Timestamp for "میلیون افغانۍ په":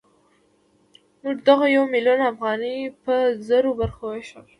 1.93-3.15